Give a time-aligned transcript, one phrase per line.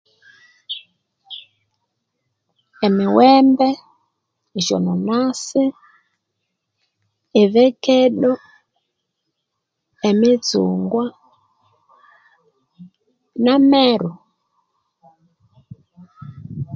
[2.85, 3.69] Emiwembe
[4.59, 5.63] esyonanasi
[7.41, 8.33] evekeddo
[10.09, 11.05] emitsungwa
[13.43, 14.11] nameru